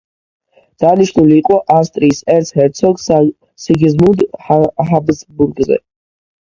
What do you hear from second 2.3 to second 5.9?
ერცჰერცოგ სიგიზმუნდ ჰაბსბურგზე.